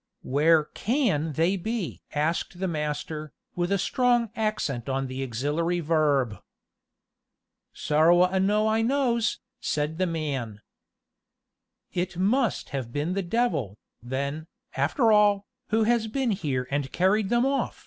[0.23, 6.39] "Where can they be?" asked the master, with a strong accent on the auxiliary verb.
[7.71, 10.61] "Sorrow a know I knows," said the man.
[11.93, 17.29] "It must have been the devil, then, after all, who has been here and carried
[17.29, 17.79] them off!"